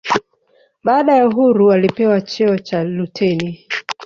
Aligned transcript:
baada 0.83 1.15
ya 1.15 1.27
uhuru 1.27 1.71
alipewa 1.71 2.21
cheo 2.21 2.57
cha 2.59 2.83
luteni 2.83 3.67